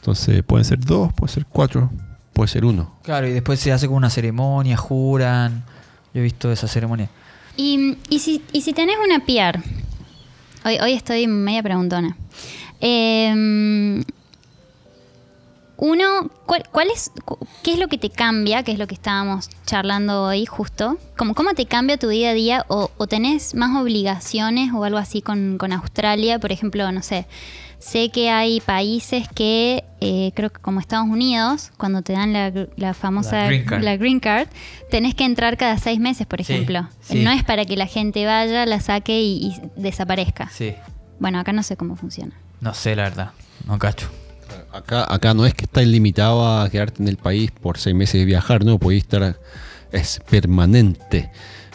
[0.00, 1.90] Entonces pueden ser dos, puede ser cuatro,
[2.34, 2.98] puede ser uno.
[3.02, 5.64] Claro, y después se hace como una ceremonia, juran.
[6.12, 7.08] Yo he visto esa ceremonia.
[7.56, 9.58] Y, y si, y si tenés una PR,
[10.66, 12.14] hoy, hoy estoy media preguntona.
[12.80, 14.04] Eh,
[15.78, 18.62] uno, ¿cuál, cuál es, cu- ¿qué es lo que te cambia?
[18.64, 20.98] Que es lo que estábamos charlando hoy justo.
[21.16, 22.64] Como, ¿Cómo te cambia tu día a día?
[22.68, 26.38] O, o tenés más obligaciones o algo así con, con Australia?
[26.40, 27.26] Por ejemplo, no sé,
[27.78, 32.52] sé que hay países que, eh, creo que como Estados Unidos, cuando te dan la,
[32.76, 33.82] la famosa La green card.
[33.84, 34.48] la green card,
[34.90, 36.88] tenés que entrar cada seis meses, por Sí, ejemplo.
[37.00, 37.22] sí.
[37.22, 40.48] No es para que la gente vaya, la saque y, y desaparezca.
[40.50, 40.74] Sí.
[41.20, 42.32] Bueno, acá no sé cómo funciona.
[42.60, 43.30] No sé, la verdad.
[43.66, 44.08] No cacho.
[44.72, 48.14] Acá, acá no es que estáis limitado a quedarte en el país por seis meses
[48.20, 49.38] de viajar, no, podéis estar,
[49.92, 51.30] es permanente.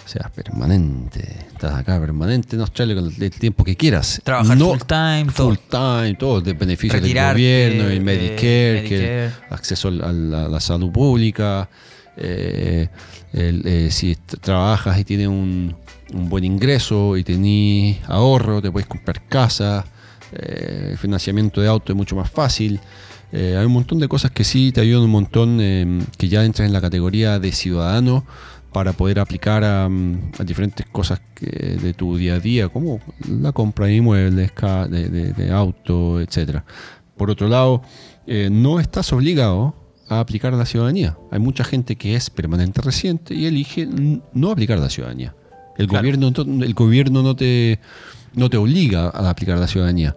[0.06, 1.45] O sea, permanente.
[1.53, 4.21] Estás acá permanente en Australia con el tiempo que quieras.
[4.23, 5.47] Trabajar full time, todo.
[5.47, 10.45] Full time, todo, de beneficios del Retirarte, gobierno, el Medicare, que el acceso a la,
[10.45, 11.69] a la salud pública.
[12.17, 12.89] eh,
[13.32, 15.75] el, eh, si trabajas y tienes un,
[16.13, 19.86] un buen ingreso y tenés ahorro, te puedes comprar casa.
[20.35, 22.79] Eh, el financiamiento de auto es mucho más fácil.
[23.31, 26.43] Eh, hay un montón de cosas que sí te ayudan un montón, eh, que ya
[26.45, 28.25] entras en la categoría de ciudadano
[28.71, 32.99] para poder aplicar a, mm, a diferentes cosas que- de tu día a día, como
[33.27, 34.51] la compra de inmuebles,
[34.89, 36.63] de, de- de auto, etcétera.
[37.17, 37.81] Por otro lado,
[38.27, 39.75] eh, no estás obligado
[40.09, 41.17] a aplicar la ciudadanía.
[41.31, 43.87] Hay mucha gente que es permanente residente y elige
[44.33, 45.35] no aplicar la ciudadanía.
[45.77, 46.01] El Claro.
[46.03, 47.79] gobierno, no- el gobierno no te
[48.33, 50.15] no te obliga a aplicar la ciudadanía.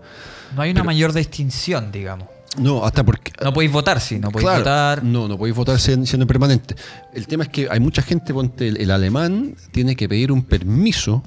[0.54, 2.28] No hay una mayor distinción, digamos.
[2.58, 5.04] No, hasta porque No podéis votar, sí, no podéis Claro, votar.
[5.04, 6.74] No, no podéis votar siendo, permanente.
[7.12, 10.42] El tema es que hay mucha gente, ponte, el, el alemán tiene que pedir un
[10.42, 11.22] permiso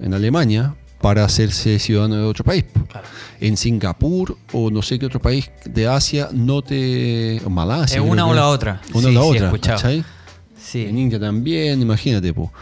[0.00, 2.64] en Alemania para hacerse ciudadano de otro país.
[2.90, 3.06] Claro.
[3.40, 7.40] En Singapur o no sé qué otro país de Asia no te...
[7.44, 7.98] o Malasia.
[7.98, 8.80] Es una o la otra.
[8.94, 10.04] Una Sí, o la sí, otra,
[10.74, 10.98] En.
[10.98, 12.52] India también, imagínate, po.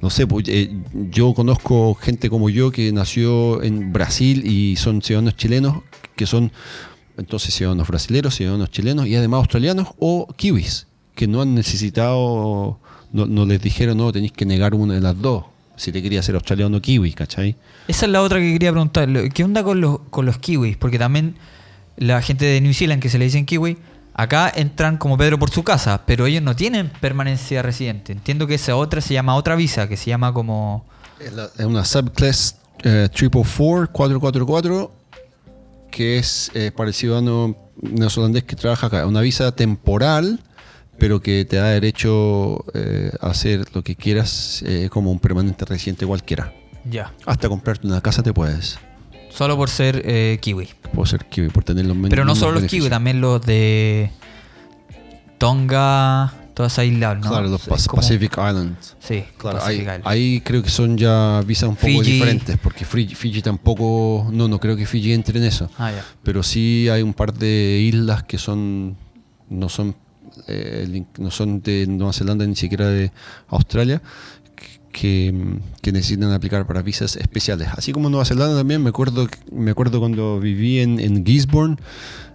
[0.00, 0.70] No sé, po, eh,
[1.10, 5.82] yo conozco gente como yo que nació en Brasil y son ciudadanos chilenos,
[6.16, 6.52] que son
[7.16, 12.78] entonces ciudadanos brasileños, ciudadanos chilenos y además australianos o kiwis, que no han necesitado,
[13.12, 15.44] no, no les dijeron, no, tenéis que negar una de las dos,
[15.76, 17.56] si te quería ser australiano o kiwi, ¿cachai?
[17.88, 19.08] Esa es la otra que quería preguntar.
[19.32, 20.76] ¿Qué onda con los, con los kiwis?
[20.76, 21.36] Porque también
[21.96, 23.76] la gente de New Zealand que se le dicen kiwi,
[24.14, 28.12] acá entran como Pedro por su casa, pero ellos no tienen permanencia residente.
[28.12, 30.84] Entiendo que esa otra se llama otra visa, que se llama como...
[31.18, 35.02] Es una subclass eh, 444 444
[35.92, 39.06] que es eh, para el ciudadano neozelandés que trabaja acá.
[39.06, 40.40] Una visa temporal,
[40.98, 45.64] pero que te da derecho eh, a hacer lo que quieras eh, como un permanente
[45.64, 46.52] residente cualquiera.
[46.84, 47.12] Ya.
[47.26, 48.78] Hasta comprarte una casa te puedes.
[49.34, 50.68] Solo por ser eh, kiwi.
[50.92, 52.90] Puedo ser kiwi por tener los men- Pero no solo los kiwi, beneficios.
[52.90, 54.10] también los de
[55.38, 57.28] Tonga, todas esas islas, ¿no?
[57.30, 58.96] Claro, los Pacific Islands.
[59.00, 60.02] Sí, Claro, Pacific ahí, Island.
[60.06, 62.12] ahí creo que son ya visas un poco Fiji.
[62.12, 65.68] diferentes, porque Fiji, Fiji tampoco, no, no creo que Fiji entre en eso.
[65.78, 66.04] Ah, ya.
[66.22, 68.96] pero sí hay un par de islas que son
[69.48, 69.94] no son
[70.46, 73.10] eh, lin- no son de Nueva Zelanda ni siquiera de
[73.48, 74.00] Australia
[74.92, 75.34] que,
[75.80, 79.98] que necesitan aplicar para visas especiales así como Nueva Zelanda también me acuerdo me acuerdo
[79.98, 81.76] cuando viví en, en Gisborne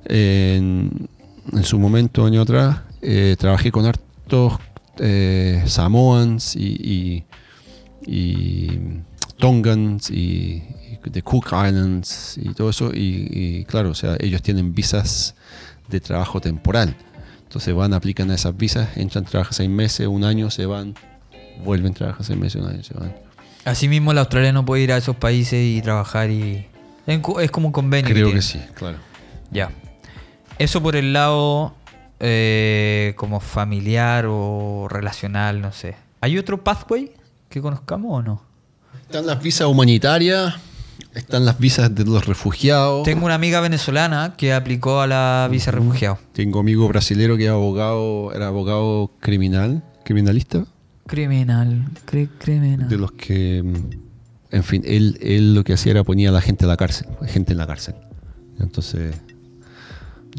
[0.05, 1.07] en,
[1.53, 4.53] en su momento año atrás eh, trabajé con hartos
[4.99, 7.23] eh, Samoans y, y,
[8.05, 8.79] y
[9.37, 14.73] Tongans y, y de Cook Islands y todo eso y, claro, o sea, ellos tienen
[14.73, 15.35] visas
[15.89, 16.95] de trabajo temporal.
[17.43, 20.95] Entonces van, aplican esas visas, entran, trabajan seis meses, un año, se van,
[21.63, 23.13] vuelven, trabajan seis meses, un año, se van.
[23.65, 26.65] Asimismo, el australiano puede ir a esos países y trabajar y...
[27.05, 28.11] Es co- es como un convenio.
[28.13, 28.97] Creo que sí, claro.
[29.51, 29.71] Ya.
[30.59, 31.73] Eso por el lado
[32.19, 35.95] eh, como familiar o relacional, no sé.
[36.21, 37.11] ¿Hay otro pathway
[37.49, 38.41] que conozcamos o no?
[39.03, 40.55] Están las visas humanitarias,
[41.13, 43.03] están las visas de los refugiados.
[43.03, 46.17] Tengo una amiga venezolana que aplicó a la visa refugiado.
[46.33, 50.65] Tengo amigo brasilero que era abogado, era abogado criminal, criminalista,
[51.07, 52.87] Criminal, cri- criminal.
[52.89, 53.57] de los que,
[54.51, 57.07] en fin, él, él lo que hacía era ponía a la gente a la cárcel,
[57.25, 57.95] gente en la cárcel.
[58.59, 59.15] Entonces,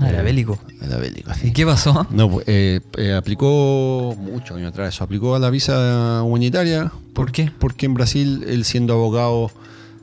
[0.00, 0.60] Ah, era bélico.
[0.80, 1.30] era bélico.
[1.42, 2.06] ¿Y qué pasó?
[2.10, 6.92] No, pues, eh, eh, aplicó muchos años atrás eso, aplicó a la visa humanitaria.
[7.14, 7.50] ¿Por qué?
[7.58, 9.50] Porque en Brasil, él siendo abogado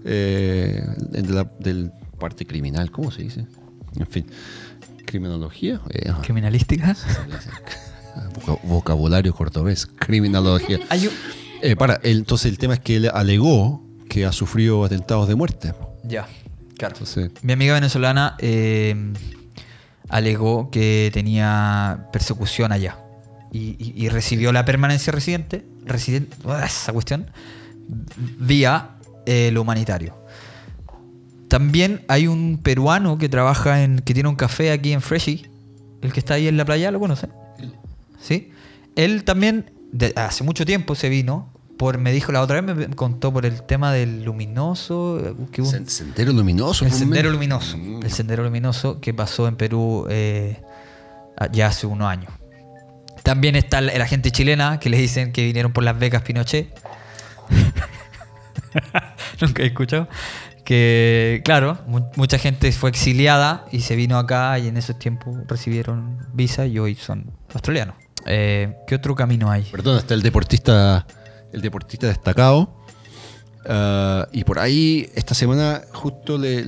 [0.04, 3.46] eh, de la del parte criminal, ¿cómo se dice?
[3.98, 4.26] En fin,
[5.06, 5.80] criminología.
[5.92, 6.94] eh, ¿Criminalística?
[8.34, 10.80] Voca- vocabulario cordobés, criminología.
[11.62, 15.74] Eh, para, entonces el tema es que él alegó que ha sufrido atentados de muerte.
[16.04, 16.28] Ya,
[16.78, 16.94] claro.
[16.96, 18.96] Entonces, Mi amiga venezolana eh,
[20.10, 22.98] alegó que tenía persecución allá
[23.52, 27.32] y, y- y recibió la permanencia residente, residente esa cuestión,
[28.40, 28.92] vía
[29.26, 30.16] eh, lo humanitario.
[31.48, 35.46] También hay un peruano que trabaja en, que tiene un café aquí en Freshy,
[36.02, 37.32] el que está ahí en la playa, ¿lo conocen?
[38.26, 38.50] ¿Sí?
[38.96, 42.88] Él también, de- hace mucho tiempo se vino, por, me dijo la otra vez, me
[42.96, 46.86] contó por el tema del luminoso, eh, que un- sendero luminoso.
[46.86, 47.78] el sendero luminoso.
[47.78, 48.02] Mm.
[48.04, 50.60] El sendero luminoso que pasó en Perú eh,
[51.52, 52.32] ya hace unos años.
[53.24, 56.68] También está la, la gente chilena que le dicen que vinieron por las becas Pinochet.
[59.42, 60.08] Nunca he escuchado.
[60.64, 65.36] Que, claro, mu- mucha gente fue exiliada y se vino acá y en esos tiempos
[65.48, 67.96] recibieron visa y hoy son australianos.
[68.26, 69.64] Eh, ¿Qué otro camino hay?
[69.64, 71.06] Perdón, está el deportista,
[71.52, 72.70] el deportista destacado.
[73.68, 76.68] Ah, y por ahí, esta semana, justo le,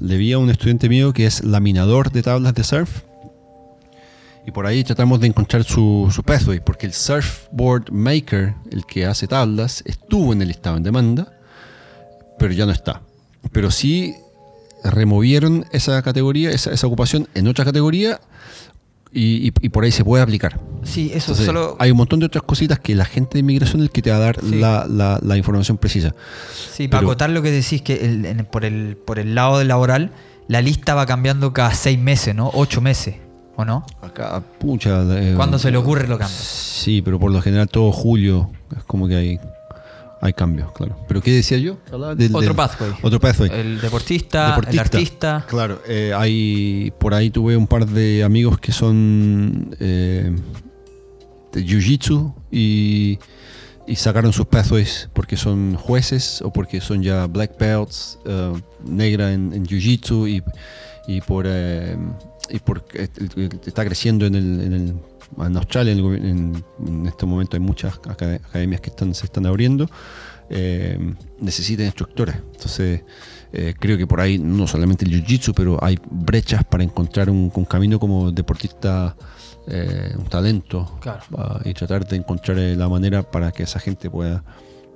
[0.00, 3.02] vi a un estudiante mío que es laminador de tablas de surf.
[4.46, 9.26] Y por ahí tratamos de encontrar su, pathway, porque el surfboard maker, el que hace
[9.26, 11.32] tablas, estuvo en el listado en demanda,
[12.38, 13.00] pero ya no está.
[13.52, 14.14] Pero sí
[14.82, 18.20] removieron esa categoría, esa, esa ocupación en otra categoría,
[19.14, 20.58] y, y- y por ahí se puede aplicar.
[20.82, 21.76] Sí, eso Entonces, solo.
[21.78, 24.10] Hay un montón de otras cositas que la gente de inmigración es el que te
[24.10, 24.56] va a dar Sí.
[24.56, 26.14] la, la- la información precisa.
[26.72, 29.68] Sí, para acotar lo que decís, que el- en- por, el, por el lado del
[29.68, 30.10] laboral,
[30.48, 32.50] la lista va cambiando cada seis meses, ¿no?
[32.52, 33.14] Ocho meses,
[33.56, 33.86] ¿o no?
[34.02, 35.02] Acá, pucha.
[35.18, 36.36] eh, Cuando se le ocurre lo cambia.
[36.36, 39.40] Sí, pero por lo general todo julio es como que hay,
[40.24, 40.96] hay cambios, claro.
[41.06, 41.76] ¿Pero qué decía yo?
[42.16, 42.90] Del- Otro del- pathway.
[43.02, 43.50] Otro pathway.
[43.52, 45.44] El deportista, el artista.
[45.46, 50.34] Claro, eh, hay por ahí tuve un par de amigos que son eh,
[51.52, 53.18] de jiu-jitsu y,
[53.86, 58.52] y sacaron sus pathways porque son jueces o porque son ya black belts, eh,
[58.86, 60.42] negra en, en jiu-jitsu y,
[61.06, 61.98] y por eh,
[62.48, 63.08] y por eh,
[63.66, 64.94] está creciendo en el, en el-
[65.38, 69.46] en Australia en, en- en este momento hay muchas acad- academias que están se están
[69.46, 69.88] abriendo
[70.50, 73.02] eh, necesitan instructores entonces
[73.52, 77.50] eh, creo que por ahí no solamente el jiu-jitsu pero hay brechas para encontrar un,
[77.54, 79.16] un camino como deportista
[79.66, 81.22] eh, un talento Claro.
[81.64, 84.44] y tratar de encontrar eh, la manera para que esa gente pueda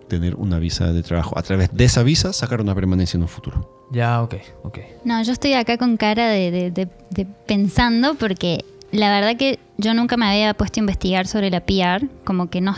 [0.09, 3.29] tener una visa de trabajo a través de esa visa sacar una permanencia en un
[3.29, 4.79] futuro Ya, ok, ok.
[5.05, 9.59] No, yo estoy acá con cara de, de- de- de pensando porque la verdad que
[9.77, 12.74] yo nunca me había puesto a investigar sobre la PR, como que no,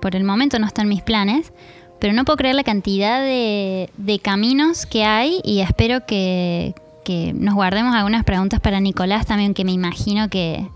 [0.00, 1.52] por el momento no están mis planes,
[1.98, 3.88] pero no puedo creer la cantidad de,
[4.22, 6.74] caminos que hay y espero que,
[7.34, 10.66] nos guardemos algunas preguntas para Nicolás también, que me imagino que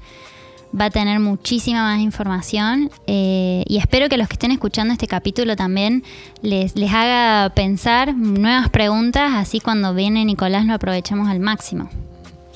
[0.79, 5.07] va a tener muchísima más información eh, y espero que los que estén escuchando este
[5.07, 6.05] capítulo también
[6.43, 11.89] les, les haga pensar nuevas preguntas, así cuando viene Nicolás lo aprovechemos al máximo.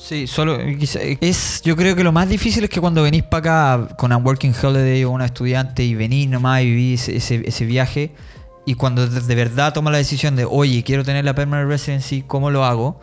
[0.05, 3.23] Sí, solo eh, quizá- es yo creo que lo más difícil es que cuando venís
[3.23, 7.41] para acá con un working holiday o una estudiante y venís nomás y vivís ese,
[7.47, 8.11] ese viaje
[8.65, 12.51] y cuando de, verdad tomas la decisión de oye quiero tener la permanent residency cómo
[12.51, 12.99] lo hago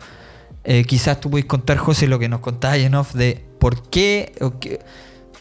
[0.63, 4.31] Eh, quizás tú puedes contar José lo que nos contaba Jenoff de por qué-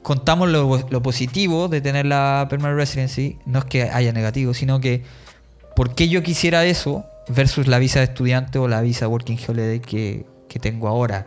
[0.03, 4.81] contamos lo, lo positivo de tener la permanent residency no es que haya negativo sino
[4.81, 5.03] que
[5.77, 9.81] por qué yo quisiera eso versus la visa de estudiante o la visa working holiday
[9.81, 11.27] que, que tengo ahora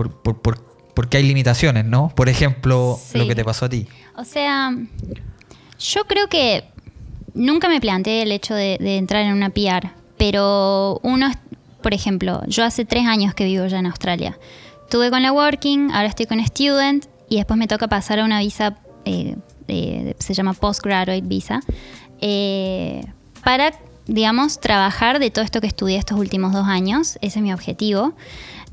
[0.00, 2.08] por, por- por- porque hay limitaciones, ¿no?
[2.14, 3.18] Por ejemplo, Sí.
[3.18, 3.86] lo que te pasó a ti.
[4.16, 4.70] O sea,
[5.78, 6.64] yo creo que
[7.34, 11.30] nunca me planteé el hecho de, de entrar en una PR, pero uno,
[11.82, 14.38] por ejemplo, yo hace tres años que vivo ya en Australia.
[14.84, 18.40] Estuve con la Working, ahora estoy con Student y después me toca pasar a una
[18.40, 19.36] visa, eh,
[19.68, 21.60] eh, se llama Postgraduate Visa,
[22.20, 23.04] eh,
[23.44, 23.72] para,
[24.06, 27.16] digamos, trabajar de todo esto que estudié estos últimos dos años.
[27.22, 28.14] Ese es mi objetivo.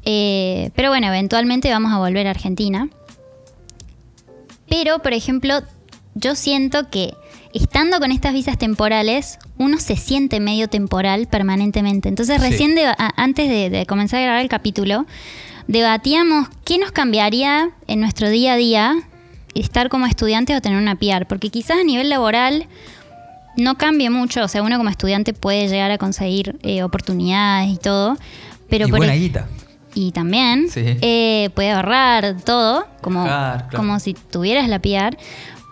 [0.10, 2.88] Eh, pero bueno, eventualmente vamos a volver a Argentina.
[4.70, 5.60] Pero, por ejemplo,
[6.16, 7.14] yo siento que
[7.54, 12.08] estando con estas visas temporales, uno se siente medio temporal permanentemente.
[12.08, 12.50] Entonces, Sí.
[12.50, 15.06] recién a- antes de, de comenzar a grabar el capítulo,
[15.68, 18.96] debatíamos qué nos cambiaría en nuestro día a día
[19.56, 21.26] estar como estudiante o tener una PR.
[21.26, 22.68] Porque quizás a nivel laboral
[23.58, 24.42] no cambie mucho.
[24.44, 28.18] O sea, uno como estudiante puede llegar a conseguir eh, oportunidades y todo.
[28.70, 29.48] Pero y por buena guita.
[29.98, 30.84] Y también Sí.
[31.02, 33.66] eh, puede ahorrar todo, como, claro.
[33.76, 35.18] como si tuvieras la PR.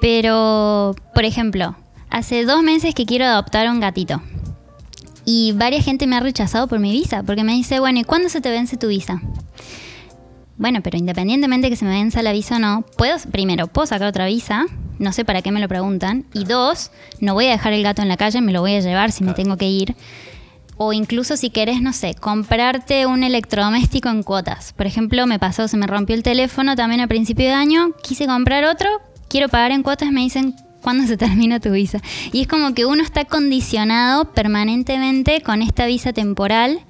[0.02, 1.76] Pero, por ejemplo,
[2.10, 4.22] hace dos meses que quiero adoptar un gatito.
[5.26, 8.30] Y varias gente me ha rechazado por mi visa, porque me dice, bueno, ¿y cuándo
[8.30, 9.22] se te vence tu visa?
[10.58, 14.08] Bueno, pero independientemente que se me venza la visa o no, puedo, primero, puedo sacar
[14.08, 14.66] otra visa,
[15.00, 18.02] no sé para qué me lo preguntan, y dos, no voy a dejar el gato
[18.02, 19.96] en la calle, me lo voy a llevar si me tengo que ir.
[20.78, 24.74] O incluso si querés, no sé, comprarte un electrodoméstico en cuotas.
[24.74, 28.26] Por ejemplo, me pasó, se me rompió el teléfono también a principio de año, quise
[28.26, 28.90] comprar otro,
[29.30, 32.02] quiero pagar en cuotas, me dicen, ¿cuándo se termina tu visa?
[32.34, 36.82] Y es como que uno está condicionado permanentemente con esta visa temporal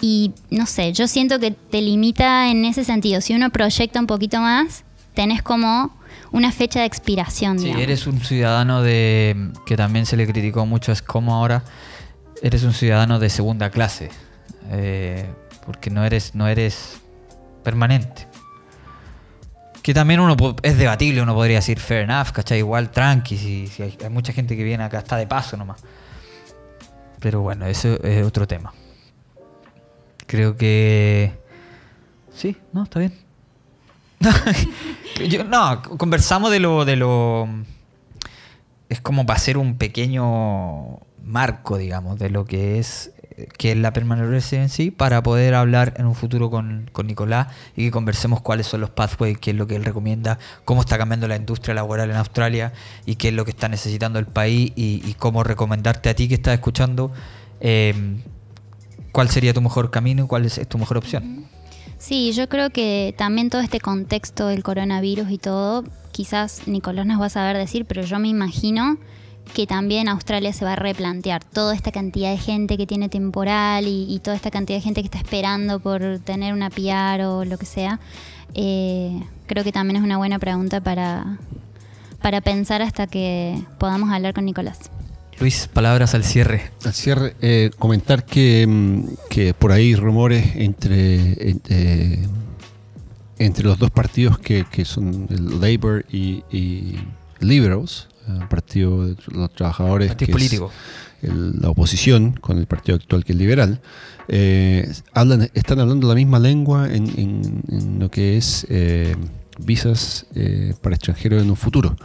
[0.00, 3.20] y no sé, yo siento que te limita en ese sentido.
[3.20, 5.96] Si uno proyecta un poquito más, tenés como
[6.30, 7.58] una fecha de expiración.
[7.58, 7.82] Sí, digamos.
[7.82, 9.50] eres un ciudadano de.
[9.66, 11.64] que también se le criticó mucho, es como ahora.
[12.42, 14.10] Eres un ciudadano de segunda clase.
[14.70, 15.26] eh,
[15.66, 17.00] porque no eres, no eres
[17.62, 18.26] permanente.
[19.82, 22.58] Que también uno es debatible, uno podría decir fair enough, ¿cachai?
[22.58, 25.82] Igual tranqui, si, si hay, hay mucha gente que viene acá, está de paso nomás.
[27.20, 28.72] Pero bueno, eso es otro tema.
[30.26, 31.32] Creo que.
[32.34, 33.14] Sí, no, está bien.
[35.28, 37.48] Yo- no, conversamos de lo, de lo.
[38.88, 43.12] Es como para hacer un pequeño marco, digamos, de lo que es
[43.56, 47.90] que es la permanent residency para poder hablar en un futuro con, Nicolás y que
[47.90, 51.36] conversemos cuáles son los pathways, qué es lo que él recomienda, cómo está cambiando la
[51.36, 52.72] industria laboral en Australia
[53.06, 56.26] y qué es lo que está necesitando el país y, y cómo recomendarte a ti
[56.28, 57.12] que estás escuchando
[57.60, 57.94] eh,
[59.12, 61.46] cuál sería tu mejor camino y cuál es, es tu mejor opción.
[61.98, 67.20] Sí, yo creo que también todo este contexto del coronavirus y todo, quizás Nicolás nos
[67.20, 68.98] va a saber decir, pero yo me imagino
[69.52, 73.86] que también Australia se va a replantear toda esta cantidad de gente que tiene temporal
[73.86, 77.58] y, toda esta cantidad de gente que está esperando por tener una PR o lo
[77.58, 78.00] que sea.
[78.54, 81.38] Eh, creo que también es una buena pregunta para,
[82.22, 84.90] para pensar hasta que podamos hablar con Nicolás.
[85.40, 86.70] Luis, palabras al cierre.
[86.84, 91.50] Al cierre, eh, comentar que, mm, que, por ahí rumores entre,
[93.38, 96.96] entre, los dos partidos que, que son el Labour y, y
[97.38, 100.70] Liberals, el partido de los trabajadores, que político.
[101.20, 103.80] Es la oposición con el partido actual que es liberal,
[104.28, 109.16] eh, hablan, están hablando la misma lengua en, en, lo que es eh,
[109.58, 111.96] visas eh, para extranjeros en un futuro.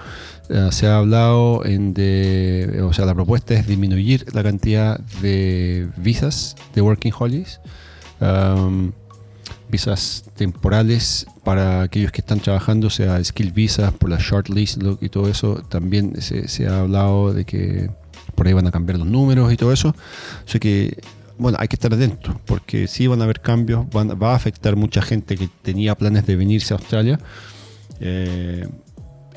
[0.72, 6.56] se ha hablado en de, o sea, la propuesta es disminuir la cantidad de visas
[6.74, 7.60] de working holidays.
[8.20, 8.94] Um,
[9.74, 15.10] visas temporales para aquellos que están trabajando, sea skill visas por la short list y
[15.10, 15.64] todo eso.
[15.68, 17.90] También se, ha hablado de que
[18.36, 19.96] por ahí van a cambiar los números y todo eso.
[20.46, 20.96] Sea que,
[21.40, 24.76] bueno, hay que estar atentos porque sí van a haber cambios, van, va a afectar
[24.76, 27.20] mucha gente que tenía planes de venirse a Australia.
[28.00, 28.68] Eh,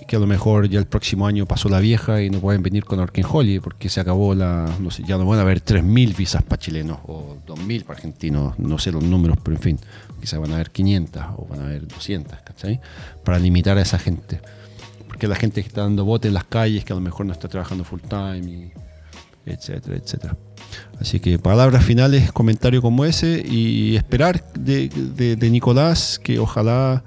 [0.06, 2.84] que a lo mejor ya el próximo año pasó la vieja y no pueden venir
[2.84, 6.16] con Orkin Holly porque se acabó la, no sé, ya no van a haber 3.000
[6.16, 9.78] visas para chilenos o 2.000 para argentinos, no sé los números, pero en fin,
[10.20, 12.80] quizás van a haber 500 o van a haber 200, ¿cachai?
[13.24, 14.40] Para limitar a esa gente.
[15.08, 17.32] Porque la gente que está dando bote en las calles, que a lo mejor no
[17.32, 18.72] está trabajando full time,
[19.44, 20.36] etcétera, etcétera.
[21.00, 27.02] Así que palabras finales, comentario como ese y esperar de, de Nicolás que ojalá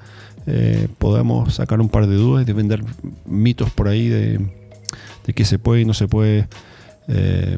[0.52, 2.84] eh, podamos sacar un par de dudas y de vender
[3.26, 4.40] mitos por ahí de,
[5.26, 6.48] de qué se puede y no se puede
[7.08, 7.58] eh,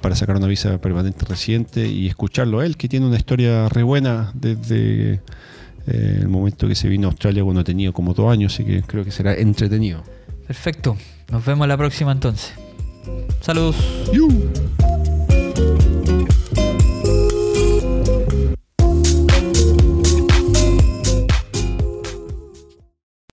[0.00, 3.82] para sacar una visa permanente reciente y escucharlo a él, que tiene una historia re
[3.82, 8.54] buena desde eh, el momento que se vino a Australia cuando tenía como dos años,
[8.54, 10.02] así que creo que será entretenido.
[10.46, 10.96] Perfecto,
[11.30, 12.52] nos vemos la próxima entonces.
[13.40, 13.76] Saludos.